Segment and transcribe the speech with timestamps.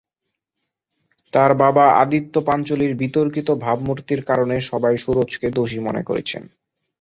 [1.33, 6.43] তাঁর বাবা আদিত্য পাঞ্চোলির বিতর্কিত ভাবমূর্তির কারণেই সবাই সুরজকে দোষী মনে করছেন।